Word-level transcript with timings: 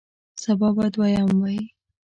سبا 0.43 0.67
به 0.77 0.85
دویم 0.93 1.29
وی 1.43 1.59